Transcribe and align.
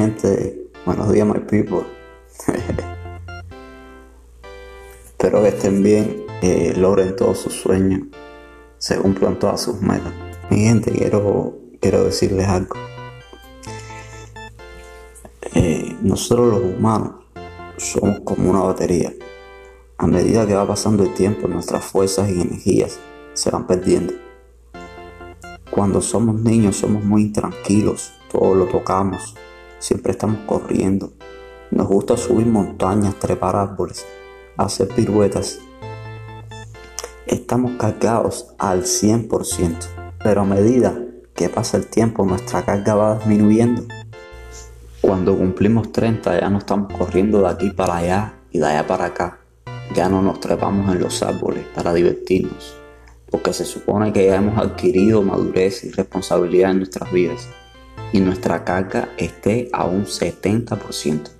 gente, 0.00 0.70
buenos 0.86 1.12
días 1.12 1.26
my 1.26 1.40
people. 1.40 1.84
Espero 5.04 5.42
que 5.42 5.48
estén 5.48 5.82
bien, 5.82 6.24
logren 6.80 7.14
todos 7.16 7.40
sus 7.40 7.52
sueños, 7.52 8.08
se 8.78 8.96
cumplan 8.96 9.38
todas 9.38 9.60
sus 9.60 9.78
metas. 9.82 10.14
Mi 10.48 10.60
gente, 10.60 10.90
quiero, 10.90 11.54
quiero 11.82 12.04
decirles 12.04 12.48
algo. 12.48 12.76
Eh, 15.54 15.94
nosotros 16.00 16.50
los 16.50 16.62
humanos 16.62 17.16
somos 17.76 18.20
como 18.20 18.48
una 18.48 18.60
batería. 18.60 19.12
A 19.98 20.06
medida 20.06 20.46
que 20.46 20.54
va 20.54 20.66
pasando 20.66 21.02
el 21.02 21.12
tiempo, 21.12 21.46
nuestras 21.46 21.84
fuerzas 21.84 22.30
y 22.30 22.40
energías 22.40 22.98
se 23.34 23.50
van 23.50 23.66
perdiendo. 23.66 24.14
Cuando 25.70 26.00
somos 26.00 26.40
niños 26.40 26.76
somos 26.76 27.04
muy 27.04 27.20
intranquilos, 27.20 28.12
todo 28.32 28.54
lo 28.54 28.64
tocamos, 28.64 29.34
siempre 29.80 30.12
estamos 30.12 30.38
corriendo. 30.46 31.12
Nos 31.72 31.88
gusta 31.88 32.16
subir 32.16 32.46
montañas, 32.46 33.18
trepar 33.18 33.56
árboles, 33.56 34.06
hacer 34.56 34.88
piruetas. 34.88 35.58
Estamos 37.26 37.72
cargados 37.78 38.54
al 38.58 38.84
100%, 38.84 39.76
pero 40.22 40.42
a 40.42 40.44
medida 40.44 40.96
que 41.34 41.48
pasa 41.48 41.76
el 41.76 41.86
tiempo 41.86 42.24
nuestra 42.24 42.64
carga 42.64 42.94
va 42.94 43.16
disminuyendo. 43.16 43.82
Cuando 45.00 45.36
cumplimos 45.36 45.90
30 45.92 46.40
ya 46.40 46.50
no 46.50 46.58
estamos 46.58 46.92
corriendo 46.92 47.40
de 47.40 47.48
aquí 47.48 47.70
para 47.70 47.96
allá 47.96 48.34
y 48.50 48.58
de 48.58 48.66
allá 48.66 48.86
para 48.86 49.06
acá. 49.06 49.38
Ya 49.94 50.08
no 50.08 50.22
nos 50.22 50.40
trepamos 50.40 50.92
en 50.92 51.00
los 51.00 51.22
árboles 51.22 51.64
para 51.74 51.94
divertirnos, 51.94 52.76
porque 53.30 53.52
se 53.52 53.64
supone 53.64 54.12
que 54.12 54.26
ya 54.26 54.36
hemos 54.36 54.58
adquirido 54.58 55.22
madurez 55.22 55.84
y 55.84 55.90
responsabilidad 55.90 56.72
en 56.72 56.78
nuestras 56.78 57.10
vidas 57.10 57.48
y 58.12 58.20
nuestra 58.20 58.64
carga 58.64 59.08
esté 59.16 59.68
a 59.72 59.84
un 59.84 60.04
70%. 60.04 61.30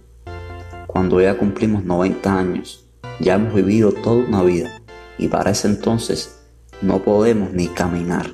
Cuando 0.87 1.21
ya 1.21 1.37
cumplimos 1.37 1.85
90 1.85 2.39
años, 2.39 2.87
ya 3.21 3.35
hemos 3.35 3.55
vivido 3.55 3.93
toda 3.93 4.25
una 4.25 4.43
vida 4.43 4.81
y 5.19 5.29
para 5.29 5.51
ese 5.51 5.69
entonces 5.69 6.41
no 6.81 7.03
podemos 7.03 7.53
ni 7.53 7.69
caminar. 7.69 8.31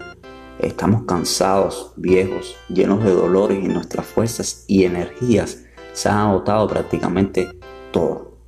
Estamos 0.58 1.02
cansados, 1.04 1.92
viejos, 1.96 2.56
llenos 2.68 3.04
de 3.04 3.10
dolores 3.10 3.58
y 3.62 3.68
nuestras 3.68 4.06
fuerzas 4.06 4.64
y 4.66 4.84
energías 4.84 5.64
se 5.92 6.08
han 6.08 6.16
agotado 6.18 6.66
prácticamente 6.68 7.48
todo. 7.90 8.38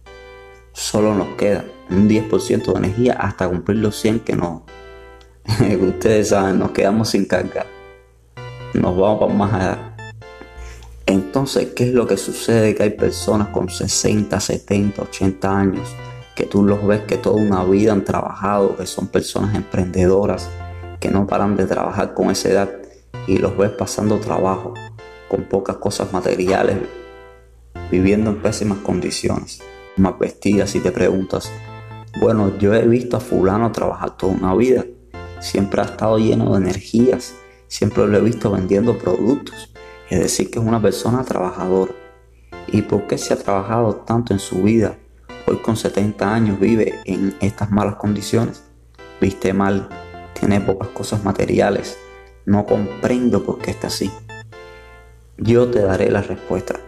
Solo 0.72 1.14
nos 1.14 1.36
queda 1.36 1.64
un 1.90 2.08
10% 2.08 2.72
de 2.72 2.78
energía 2.78 3.14
hasta 3.14 3.48
cumplir 3.48 3.78
los 3.78 3.96
100 3.96 4.20
que 4.20 4.36
no. 4.36 4.64
Ustedes 5.80 6.28
saben, 6.28 6.58
nos 6.58 6.70
quedamos 6.70 7.10
sin 7.10 7.24
carga 7.24 7.66
nos 8.74 8.96
vamos 8.96 9.20
para 9.20 9.34
más 9.34 9.52
allá. 9.52 9.96
Entonces, 11.06 11.68
¿qué 11.74 11.84
es 11.88 11.94
lo 11.94 12.06
que 12.06 12.16
sucede? 12.16 12.74
Que 12.74 12.82
hay 12.82 12.90
personas 12.90 13.48
con 13.48 13.68
60, 13.68 14.38
70, 14.38 15.02
80 15.02 15.58
años 15.58 15.88
que 16.38 16.46
tú 16.46 16.62
los 16.62 16.86
ves 16.86 17.00
que 17.00 17.16
toda 17.16 17.34
una 17.34 17.64
vida 17.64 17.90
han 17.92 18.04
trabajado, 18.04 18.76
que 18.76 18.86
son 18.86 19.08
personas 19.08 19.56
emprendedoras, 19.56 20.48
que 21.00 21.10
no 21.10 21.26
paran 21.26 21.56
de 21.56 21.66
trabajar 21.66 22.14
con 22.14 22.30
esa 22.30 22.48
edad 22.48 22.70
y 23.26 23.38
los 23.38 23.56
ves 23.58 23.70
pasando 23.70 24.20
trabajo, 24.20 24.72
con 25.28 25.42
pocas 25.46 25.78
cosas 25.78 26.12
materiales, 26.12 26.76
viviendo 27.90 28.30
en 28.30 28.40
pésimas 28.40 28.78
condiciones, 28.78 29.60
más 29.96 30.16
vestidas 30.16 30.76
y 30.76 30.80
te 30.80 30.92
preguntas, 30.92 31.50
bueno, 32.20 32.56
yo 32.56 32.72
he 32.72 32.86
visto 32.86 33.16
a 33.16 33.20
fulano 33.20 33.72
trabajar 33.72 34.16
toda 34.16 34.32
una 34.32 34.54
vida, 34.54 34.84
siempre 35.40 35.80
ha 35.80 35.86
estado 35.86 36.18
lleno 36.18 36.52
de 36.52 36.58
energías, 36.58 37.34
Siempre 37.68 38.06
lo 38.06 38.16
he 38.16 38.22
visto 38.22 38.50
vendiendo 38.50 38.96
productos, 38.96 39.74
es 40.08 40.18
decir, 40.18 40.50
que 40.50 40.58
es 40.58 40.64
una 40.64 40.80
persona 40.80 41.22
trabajadora. 41.22 41.92
¿Y 42.66 42.80
por 42.80 43.06
qué 43.06 43.18
se 43.18 43.34
ha 43.34 43.38
trabajado 43.38 43.94
tanto 43.94 44.32
en 44.32 44.38
su 44.38 44.62
vida? 44.62 44.96
Hoy 45.46 45.58
con 45.58 45.76
70 45.76 46.34
años 46.34 46.58
vive 46.58 46.98
en 47.04 47.36
estas 47.40 47.70
malas 47.70 47.96
condiciones. 47.96 48.62
Viste 49.20 49.52
mal, 49.52 49.86
tiene 50.32 50.62
pocas 50.62 50.88
cosas 50.88 51.24
materiales. 51.24 51.98
No 52.46 52.64
comprendo 52.64 53.44
por 53.44 53.58
qué 53.58 53.70
está 53.70 53.88
así. 53.88 54.10
Yo 55.36 55.70
te 55.70 55.82
daré 55.82 56.10
la 56.10 56.22
respuesta. 56.22 56.80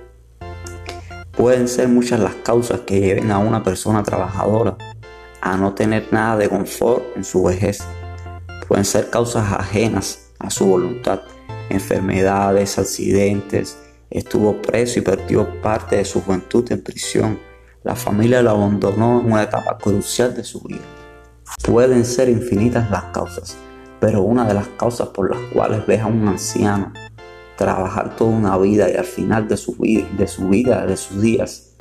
Pueden 1.32 1.68
ser 1.68 1.88
muchas 1.88 2.20
las 2.20 2.36
causas 2.36 2.80
que 2.80 3.00
lleven 3.00 3.30
a 3.30 3.38
una 3.38 3.62
persona 3.62 4.02
trabajadora 4.02 4.78
a 5.42 5.58
no 5.58 5.74
tener 5.74 6.08
nada 6.10 6.38
de 6.38 6.48
confort 6.48 7.04
en 7.16 7.24
su 7.24 7.42
vejez. 7.42 7.80
Pueden 8.66 8.86
ser 8.86 9.10
causas 9.10 9.52
ajenas 9.52 10.19
a 10.41 10.51
su 10.51 10.67
voluntad, 10.67 11.21
enfermedades, 11.69 12.78
accidentes, 12.78 13.78
estuvo 14.11 14.61
preso 14.61 14.99
y 14.99 15.03
perdió 15.03 15.61
parte 15.61 15.97
de 15.97 16.05
su 16.05 16.23
juventud 16.23 16.71
en 16.73 16.83
prisión. 16.83 17.39
La 17.84 17.95
familia 17.95 18.43
lo 18.43 18.51
abandonó 18.51 19.21
en 19.21 19.33
una 19.33 19.45
etapa 19.45 19.78
crucial 19.78 20.34
de 20.34 20.45
su 20.45 20.61
vida. 20.62 20.84
Pueden 21.65 22.05
ser 22.05 22.28
infinitas 22.28 22.91
las 22.91 23.05
causas, 23.05 23.56
pero 24.01 24.23
una 24.23 24.47
de 24.47 24.55
las 24.55 24.69
causas 24.69 25.09
por 25.09 25.31
las 25.31 25.41
cuales 25.53 25.87
ves 25.87 26.01
a 26.01 26.06
un 26.06 26.27
anciano 26.27 26.93
trabajar 27.57 28.17
toda 28.17 28.31
una 28.31 28.57
vida 28.57 28.91
y 28.91 28.97
al 28.97 29.05
final 29.05 29.47
de 29.47 29.59
su 29.59 29.77
de 29.77 30.27
su 30.27 30.49
vida, 30.49 30.87
de 30.87 30.97
sus 30.97 31.21
días, 31.21 31.75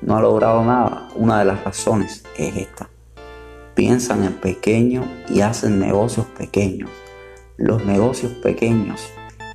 no 0.00 0.16
ha 0.16 0.22
logrado 0.22 0.64
nada, 0.64 1.08
una 1.16 1.40
de 1.40 1.44
las 1.44 1.62
razones 1.64 2.24
es 2.38 2.56
esta. 2.56 2.88
Piensan 3.74 4.24
en 4.24 4.32
pequeño 4.32 5.04
y 5.28 5.42
hacen 5.42 5.78
negocios 5.78 6.24
pequeños 6.38 6.88
los 7.58 7.84
negocios 7.84 8.30
pequeños 8.34 9.00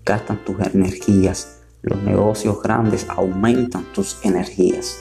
gastan 0.03 0.43
tus 0.43 0.59
energías, 0.59 1.61
los 1.81 2.03
negocios 2.03 2.61
grandes 2.61 3.07
aumentan 3.09 3.85
tus 3.93 4.19
energías. 4.23 4.99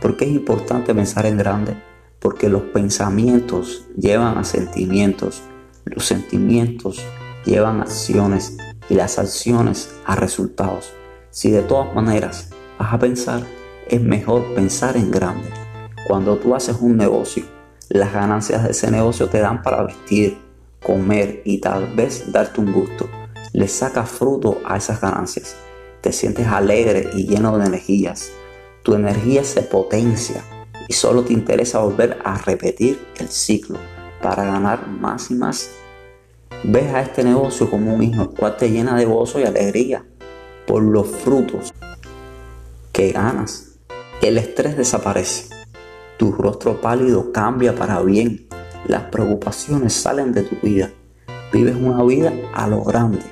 ¿Por 0.00 0.16
qué 0.16 0.24
es 0.24 0.30
importante 0.30 0.94
pensar 0.94 1.26
en 1.26 1.36
grande? 1.36 1.76
Porque 2.18 2.48
los 2.48 2.62
pensamientos 2.62 3.84
llevan 3.98 4.38
a 4.38 4.44
sentimientos, 4.44 5.42
los 5.84 6.06
sentimientos 6.06 7.04
llevan 7.44 7.80
a 7.80 7.82
acciones 7.82 8.56
y 8.88 8.94
las 8.94 9.18
acciones 9.18 9.94
a 10.06 10.16
resultados. 10.16 10.94
Si 11.30 11.50
de 11.50 11.60
todas 11.60 11.94
maneras 11.94 12.48
vas 12.78 12.94
a 12.94 12.98
pensar, 12.98 13.42
es 13.86 14.00
mejor 14.00 14.54
pensar 14.54 14.96
en 14.96 15.10
grande. 15.10 15.50
Cuando 16.08 16.38
tú 16.38 16.54
haces 16.54 16.78
un 16.80 16.96
negocio, 16.96 17.44
las 17.90 18.10
ganancias 18.10 18.64
de 18.64 18.70
ese 18.70 18.90
negocio 18.90 19.28
te 19.28 19.40
dan 19.40 19.62
para 19.62 19.82
vestir, 19.82 20.49
comer 20.82 21.42
y 21.44 21.58
tal 21.58 21.94
vez 21.94 22.32
darte 22.32 22.60
un 22.60 22.72
gusto. 22.72 23.08
Le 23.52 23.68
sacas 23.68 24.08
fruto 24.08 24.60
a 24.64 24.76
esas 24.76 25.00
ganancias. 25.00 25.56
Te 26.00 26.12
sientes 26.12 26.46
alegre 26.46 27.10
y 27.14 27.26
lleno 27.26 27.58
de 27.58 27.66
energías. 27.66 28.32
Tu 28.82 28.94
energía 28.94 29.44
se 29.44 29.62
potencia 29.62 30.42
y 30.88 30.92
solo 30.92 31.22
te 31.22 31.32
interesa 31.32 31.80
volver 31.80 32.18
a 32.24 32.38
repetir 32.38 32.98
el 33.18 33.28
ciclo 33.28 33.78
para 34.22 34.44
ganar 34.44 34.88
más 34.88 35.30
y 35.30 35.34
más. 35.34 35.70
Ves 36.64 36.92
a 36.92 37.00
este 37.00 37.22
negocio 37.24 37.70
como 37.70 37.94
un 37.94 38.02
hijo, 38.02 38.22
el 38.22 38.28
cual 38.30 38.56
te 38.56 38.70
llena 38.70 38.96
de 38.96 39.04
gozo 39.04 39.40
y 39.40 39.44
alegría 39.44 40.04
por 40.66 40.82
los 40.82 41.08
frutos 41.08 41.72
que 42.92 43.12
ganas. 43.12 43.78
El 44.20 44.36
estrés 44.36 44.76
desaparece. 44.76 45.54
Tu 46.18 46.32
rostro 46.32 46.80
pálido 46.80 47.32
cambia 47.32 47.74
para 47.74 48.02
bien 48.02 48.49
las 48.86 49.04
preocupaciones 49.04 49.92
salen 49.92 50.32
de 50.32 50.42
tu 50.42 50.56
vida. 50.62 50.90
Vives 51.52 51.76
una 51.76 52.02
vida 52.04 52.32
a 52.54 52.66
lo 52.66 52.82
grande. 52.84 53.24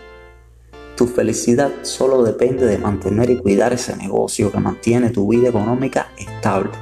Tu 0.96 1.06
felicidad 1.06 1.70
solo 1.82 2.22
depende 2.22 2.66
de 2.66 2.78
mantener 2.78 3.30
y 3.30 3.38
cuidar 3.38 3.72
ese 3.72 3.96
negocio 3.96 4.50
que 4.50 4.58
mantiene 4.58 5.10
tu 5.10 5.28
vida 5.28 5.48
económica 5.48 6.08
estable. 6.16 6.72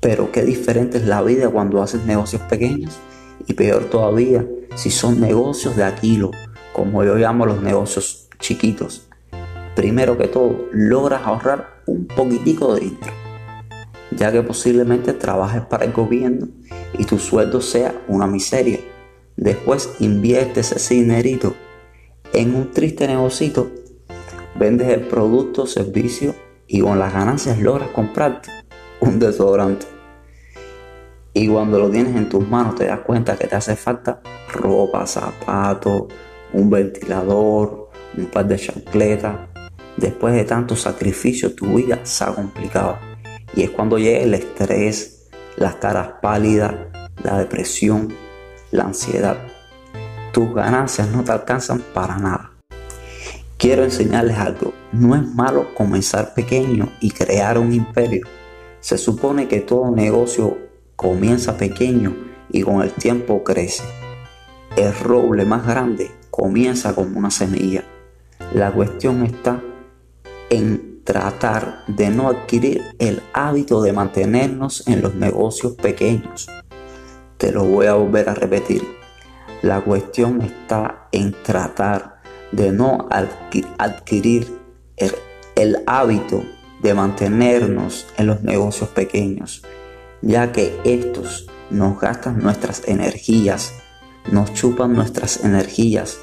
Pero 0.00 0.32
qué 0.32 0.42
diferente 0.44 0.98
es 0.98 1.06
la 1.06 1.22
vida 1.22 1.48
cuando 1.50 1.82
haces 1.82 2.04
negocios 2.04 2.42
pequeños 2.42 2.98
y 3.46 3.54
peor 3.54 3.84
todavía 3.84 4.46
si 4.74 4.90
son 4.90 5.20
negocios 5.20 5.76
de 5.76 5.84
aquilo, 5.84 6.30
como 6.72 7.04
yo 7.04 7.16
llamo 7.16 7.46
los 7.46 7.62
negocios 7.62 8.28
chiquitos. 8.38 9.08
Primero 9.74 10.16
que 10.16 10.28
todo, 10.28 10.68
logras 10.72 11.22
ahorrar 11.22 11.82
un 11.86 12.06
poquitico 12.06 12.74
de 12.74 12.80
dinero, 12.80 13.12
ya 14.10 14.32
que 14.32 14.42
posiblemente 14.42 15.12
trabajes 15.12 15.62
para 15.62 15.84
el 15.84 15.92
gobierno 15.92 16.48
y 16.98 17.04
tu 17.04 17.18
sueldo 17.18 17.60
sea 17.60 17.94
una 18.08 18.26
miseria. 18.26 18.80
Después 19.36 19.94
inviertes 20.00 20.72
ese 20.72 20.94
dinerito 20.94 21.54
en 22.32 22.54
un 22.54 22.70
triste 22.70 23.06
negocio, 23.06 23.70
vendes 24.58 24.88
el 24.88 25.02
producto 25.02 25.66
servicio 25.66 26.34
y 26.66 26.80
con 26.80 26.98
las 26.98 27.12
ganancias 27.12 27.58
logras 27.58 27.90
comprarte 27.90 28.50
un 29.00 29.18
desodorante. 29.18 29.86
Y 31.32 31.48
cuando 31.48 31.78
lo 31.78 31.90
tienes 31.90 32.16
en 32.16 32.28
tus 32.28 32.48
manos 32.48 32.76
te 32.76 32.86
das 32.86 33.00
cuenta 33.00 33.36
que 33.36 33.46
te 33.46 33.56
hace 33.56 33.76
falta 33.76 34.22
ropa, 34.52 35.06
zapatos, 35.06 36.04
un 36.52 36.70
ventilador, 36.70 37.90
un 38.16 38.26
par 38.26 38.46
de 38.46 38.56
chancletas. 38.56 39.36
Después 39.96 40.34
de 40.34 40.44
tanto 40.44 40.76
sacrificio 40.76 41.54
tu 41.54 41.74
vida 41.74 42.00
se 42.04 42.24
ha 42.24 42.34
complicado. 42.34 42.98
Y 43.56 43.62
es 43.62 43.70
cuando 43.70 43.98
llega 43.98 44.20
el 44.20 44.34
estrés, 44.34 45.28
las 45.56 45.76
caras 45.76 46.08
pálidas, 46.20 46.74
la 47.24 47.38
depresión, 47.38 48.12
la 48.70 48.84
ansiedad. 48.84 49.38
Tus 50.32 50.54
ganancias 50.54 51.08
no 51.08 51.24
te 51.24 51.32
alcanzan 51.32 51.82
para 51.94 52.18
nada. 52.18 52.52
quiero 53.56 53.82
enseñarles 53.84 54.36
algo. 54.36 54.74
No 54.92 55.16
es 55.16 55.26
malo 55.26 55.74
comenzar 55.74 56.34
pequeño 56.34 56.92
y 57.00 57.10
crear 57.10 57.58
un 57.58 57.72
imperio. 57.72 58.26
Se 58.80 58.98
supone 58.98 59.48
que 59.48 59.60
todo 59.60 59.90
negocio 59.90 60.58
comienza 60.94 61.56
pequeño 61.56 62.14
y 62.50 62.62
con 62.62 62.82
el 62.82 62.92
tiempo 62.92 63.42
crece. 63.42 63.82
El 64.76 64.94
roble 64.98 65.46
más 65.46 65.66
grande 65.66 66.10
comienza 66.30 66.94
como 66.94 67.18
una 67.18 67.30
semilla. 67.30 67.84
La 68.52 68.70
cuestión 68.70 69.24
está 69.24 69.62
en 70.50 70.95
tratar 71.06 71.84
de 71.86 72.10
no 72.10 72.28
adquirir 72.28 72.82
el 72.98 73.22
hábito 73.32 73.80
de 73.80 73.92
mantenernos 73.92 74.86
en 74.88 75.00
los 75.00 75.14
negocios 75.14 75.74
pequeños. 75.74 76.48
Te 77.38 77.52
lo 77.52 77.64
voy 77.64 77.86
a 77.86 77.94
volver 77.94 78.28
a 78.28 78.34
repetir. 78.34 78.82
La 79.62 79.80
cuestión 79.80 80.42
está 80.42 81.08
en 81.12 81.34
tratar 81.44 82.20
de 82.50 82.72
no 82.72 83.08
adquirir 83.78 84.58
el, 84.96 85.76
hábito 85.86 86.42
de 86.82 86.94
mantenernos 86.94 88.06
en 88.18 88.26
los 88.26 88.42
negocios 88.42 88.90
pequeños, 88.90 89.62
ya 90.22 90.50
que 90.50 90.78
estos 90.84 91.46
nos 91.70 92.00
gastan 92.00 92.42
nuestras 92.42 92.82
energías, 92.88 93.72
nos 94.30 94.52
chupan 94.54 94.92
nuestras 94.92 95.44
energías 95.44 96.18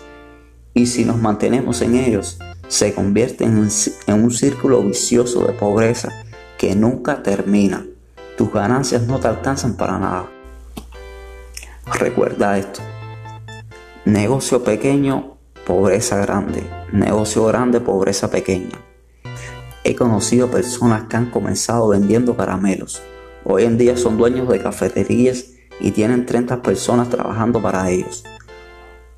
y 0.74 0.88
si 0.88 1.06
nos 1.06 1.22
mantenemos 1.22 1.82
en 1.82 1.96
ellos, 1.96 2.38
se 2.74 2.92
convierten 2.96 3.70
en 4.08 4.24
un 4.24 4.32
círculo 4.32 4.82
vicioso 4.82 5.46
de 5.46 5.54
pobreza 5.54 6.10
que 6.58 6.76
nunca 6.76 7.22
termina. 7.22 7.86
Tus 8.36 8.52
ganancias 8.52 9.04
no 9.04 9.20
te 9.20 9.28
alcanzan 9.28 9.76
para 9.76 10.00
nada. 10.00 10.26
Recuerda 12.00 12.58
esto. 12.58 12.82
Negocio 14.06 14.64
pequeño, 14.64 15.38
pobreza 15.68 16.18
grande. 16.18 16.64
Negocio 16.92 17.46
grande, 17.46 17.80
pobreza 17.80 18.32
pequeña. 18.32 18.82
He 19.84 19.94
conocido 19.94 20.50
personas 20.50 21.04
que 21.04 21.18
han 21.18 21.30
comenzado 21.30 21.90
vendiendo 21.90 22.36
caramelos. 22.36 23.04
Hoy 23.44 23.66
en 23.66 23.78
día 23.78 23.98
son 23.98 24.18
dueños 24.18 24.50
de 24.50 24.64
cafeterías 24.64 25.46
y 25.80 25.92
tienen 25.92 26.26
30 26.26 26.64
personas 26.64 27.08
trabajando 27.08 27.62
para 27.62 27.92
ellos. 27.92 28.24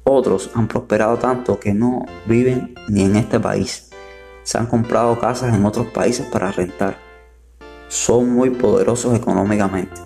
Otros 0.08 0.52
han 0.54 0.68
prosperado 0.68 1.18
tanto 1.18 1.60
que 1.60 1.74
no 1.74 2.06
viven 2.28 2.76
ni 2.88 3.02
en 3.02 3.16
este 3.16 3.40
país. 3.40 3.90
Se 4.44 4.60
han 4.60 4.68
comprado 4.68 5.20
casas 5.20 5.56
en 5.56 5.66
otros 5.66 5.88
países 5.88 6.28
para 6.28 6.52
rentar. 6.52 7.00
Son 7.88 8.30
muy 8.30 8.52
poderosos 8.52 9.18
económicamente. 9.18 10.00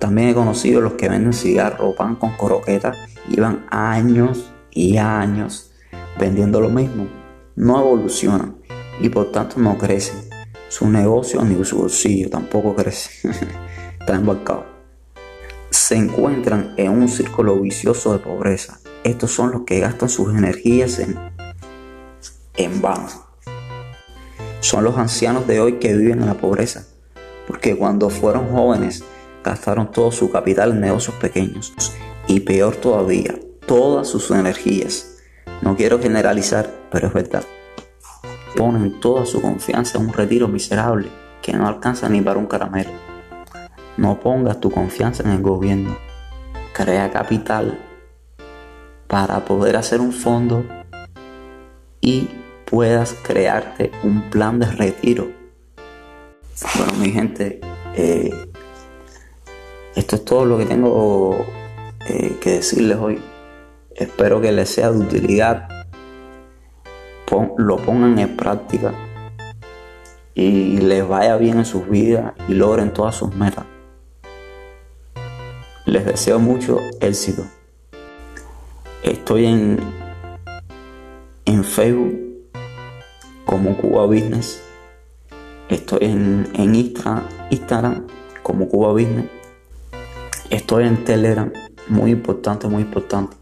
También 0.00 0.30
he 0.30 0.34
conocido 0.34 0.80
los 0.80 0.94
que 0.94 1.08
venden 1.08 1.32
cigarros 1.32 1.92
o 1.92 1.94
pan 1.94 2.16
con 2.16 2.36
croquetas. 2.36 2.96
Llevan 3.28 3.64
años 3.70 4.50
y 4.72 4.96
años 4.96 5.70
vendiendo 6.18 6.60
lo 6.60 6.68
mismo. 6.68 7.06
No 7.54 7.78
evolucionan 7.78 8.56
y 9.00 9.10
por 9.10 9.30
tanto 9.30 9.60
no 9.60 9.78
crecen. 9.78 10.28
Su 10.68 10.90
negocio 10.90 11.44
ni 11.44 11.64
su 11.64 11.78
bolsillo 11.78 12.30
tampoco 12.30 12.74
crece. 12.74 13.28
Está 14.00 14.16
embarcado. 14.16 14.66
Se 15.70 15.94
encuentran 15.94 16.74
en 16.76 16.90
un 16.90 17.08
círculo 17.08 17.60
vicioso 17.60 18.12
de 18.12 18.18
pobreza 18.18 18.80
estos 19.04 19.30
son 19.30 19.52
los 19.52 19.62
que 19.62 19.80
gastan 19.80 20.08
sus 20.08 20.34
energías 20.34 20.98
en, 20.98 21.18
en 22.56 22.82
vano. 22.82 23.08
Son 24.60 24.82
los 24.82 24.96
ancianos 24.96 25.46
de 25.46 25.60
hoy 25.60 25.74
que 25.74 25.94
viven 25.94 26.22
en 26.22 26.26
la 26.26 26.34
pobreza, 26.34 26.86
porque 27.46 27.76
cuando 27.76 28.08
fueron 28.08 28.50
jóvenes 28.50 29.04
gastaron 29.44 29.92
todo 29.92 30.10
su 30.10 30.30
capital 30.30 30.72
en 30.72 30.80
negocios 30.80 31.14
pequeños 31.16 31.74
y 32.26 32.40
peor 32.40 32.76
todavía, 32.76 33.34
todas 33.66 34.08
sus 34.08 34.30
energías. 34.30 35.18
No 35.60 35.76
quiero 35.76 36.00
generalizar, 36.00 36.70
pero 36.90 37.08
es 37.08 37.12
verdad. 37.12 37.44
Ponen 38.56 39.00
toda 39.00 39.26
su 39.26 39.42
confianza 39.42 39.98
en 39.98 40.06
un 40.06 40.12
retiro 40.14 40.48
miserable 40.48 41.10
que 41.42 41.52
no 41.52 41.68
alcanza 41.68 42.08
ni 42.08 42.22
para 42.22 42.38
un 42.38 42.46
caramelo. 42.46 42.90
No 43.98 44.18
pongas 44.18 44.60
tu 44.60 44.70
confianza 44.70 45.22
en 45.24 45.30
el 45.30 45.42
gobierno. 45.42 45.98
Crea 46.72 47.10
capital 47.10 47.78
para 49.14 49.44
poder 49.44 49.76
hacer 49.76 50.00
un 50.00 50.12
fondo 50.12 50.64
y 52.00 52.28
puedas 52.68 53.14
crearte 53.22 53.92
un 54.02 54.28
plan 54.28 54.58
de 54.58 54.66
retiro. 54.66 55.30
Bueno, 56.76 56.94
mi 56.94 57.12
gente, 57.12 57.60
eh, 57.94 58.32
esto 59.94 60.16
es 60.16 60.24
todo 60.24 60.44
lo 60.44 60.58
que 60.58 60.66
tengo 60.66 61.46
eh, 62.08 62.38
que 62.40 62.54
decirles 62.54 62.98
hoy. 62.98 63.20
Espero 63.94 64.40
que 64.40 64.50
les 64.50 64.68
sea 64.68 64.90
de 64.90 64.98
utilidad, 64.98 65.68
lo 67.56 67.76
pongan 67.76 68.18
en 68.18 68.36
práctica 68.36 68.92
y 70.34 70.78
les 70.78 71.06
vaya 71.06 71.36
bien 71.36 71.58
en 71.58 71.64
sus 71.64 71.88
vidas 71.88 72.32
y 72.48 72.54
logren 72.54 72.92
todas 72.92 73.14
sus 73.14 73.32
metas. 73.36 73.64
Les 75.86 76.04
deseo 76.04 76.40
mucho 76.40 76.80
éxito. 77.00 77.44
Estoy 79.04 79.44
en, 79.44 79.78
en 81.44 81.62
Facebook 81.62 82.18
como 83.44 83.76
Cuba 83.76 84.06
Business. 84.06 84.62
Estoy 85.68 85.98
en, 86.06 86.48
en 86.54 86.74
Instagram 86.74 88.06
como 88.42 88.66
Cuba 88.66 88.92
Business. 88.92 89.26
Estoy 90.48 90.86
en 90.86 91.04
Telegram, 91.04 91.52
muy 91.88 92.12
importante, 92.12 92.66
muy 92.66 92.80
importante. 92.80 93.36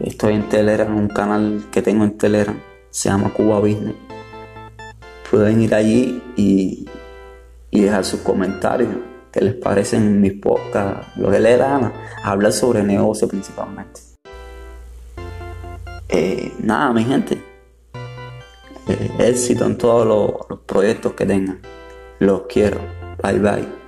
Estoy 0.00 0.34
en 0.34 0.48
Telegram, 0.48 0.96
un 0.96 1.06
canal 1.06 1.66
que 1.70 1.82
tengo 1.82 2.02
en 2.02 2.18
Telegram, 2.18 2.58
se 2.90 3.10
llama 3.10 3.32
Cuba 3.32 3.60
Business. 3.60 3.94
Pueden 5.30 5.62
ir 5.62 5.72
allí 5.72 6.20
y, 6.34 6.88
dejar 7.70 8.04
sus 8.04 8.20
comentarios, 8.22 8.90
qué 9.30 9.40
les 9.40 9.54
parecen 9.54 10.20
mis 10.20 10.32
podcasts, 10.32 11.16
lo 11.16 11.30
que 11.30 11.38
les 11.38 11.56
da 11.60 11.92
hablar 12.24 12.52
sobre 12.52 12.82
negocio 12.82 13.28
principalmente. 13.28 14.09
Eh, 16.12 16.52
nada, 16.58 16.92
mi 16.92 17.04
gente. 17.04 17.40
Eh, 18.88 19.10
éxito 19.18 19.64
en 19.64 19.78
todos 19.78 20.06
los 20.06 20.60
proyectos 20.60 21.12
que 21.14 21.24
tengan. 21.24 21.60
Los 22.18 22.42
quiero. 22.48 22.80
Bye 23.22 23.38
bye. 23.38 23.79